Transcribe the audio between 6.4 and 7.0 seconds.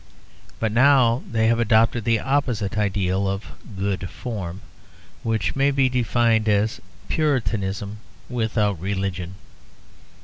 as